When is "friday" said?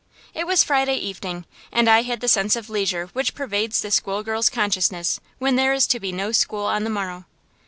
0.63-0.95